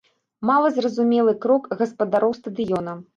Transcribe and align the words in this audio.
Малазразумелы 0.49 1.35
крок 1.43 1.67
гаспадароў 1.81 2.33
стадыёна. 2.39 2.97